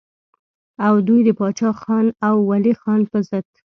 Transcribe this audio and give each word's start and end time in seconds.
او 0.85 0.93
دوي 1.07 1.21
د 1.25 1.29
باچا 1.39 1.69
خان 1.81 2.05
او 2.27 2.35
ولي 2.49 2.73
خان 2.81 3.01
پۀ 3.11 3.19
ضد 3.27 3.45